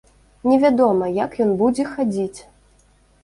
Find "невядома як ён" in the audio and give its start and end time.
0.51-1.51